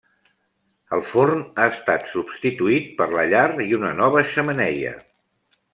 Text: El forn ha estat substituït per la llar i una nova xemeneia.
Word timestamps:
El 0.97 1.03
forn 1.09 1.43
ha 1.43 1.67
estat 1.73 2.09
substituït 2.15 2.91
per 3.03 3.09
la 3.15 3.29
llar 3.35 3.47
i 3.69 3.71
una 3.81 3.95
nova 4.03 4.29
xemeneia. 4.35 5.01